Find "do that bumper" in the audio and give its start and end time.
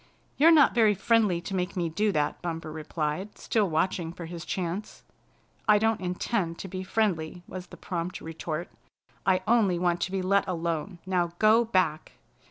1.87-2.71